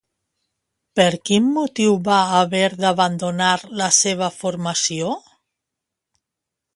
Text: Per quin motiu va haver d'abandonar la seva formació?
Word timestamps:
Per 0.99 1.09
quin 1.29 1.49
motiu 1.57 1.99
va 2.07 2.15
haver 2.39 2.63
d'abandonar 2.85 3.51
la 3.81 3.91
seva 3.99 4.31
formació? 4.41 5.13